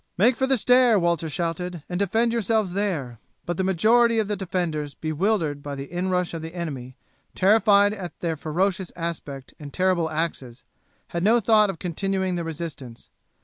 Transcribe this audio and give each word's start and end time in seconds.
"Make 0.17 0.35
for 0.35 0.47
the 0.47 0.57
stair," 0.57 0.97
Walter 0.97 1.29
shouted, 1.29 1.83
"and 1.87 1.99
defend 1.99 2.33
yourselves 2.33 2.73
there." 2.73 3.19
But 3.45 3.57
the 3.57 3.63
majority 3.63 4.17
of 4.17 4.27
the 4.27 4.35
defenders, 4.35 4.95
bewildered 4.95 5.61
by 5.61 5.75
the 5.75 5.91
inrush 5.95 6.33
of 6.33 6.41
the 6.41 6.55
enemy, 6.55 6.95
terrified 7.35 7.93
at 7.93 8.19
their 8.19 8.35
ferocious 8.35 8.91
aspect 8.95 9.53
and 9.59 9.71
terrible 9.71 10.09
axes, 10.09 10.63
had 11.09 11.21
no 11.21 11.39
thought 11.39 11.69
of 11.69 11.77
continuing 11.77 12.33
the 12.33 12.43
resistance. 12.43 13.11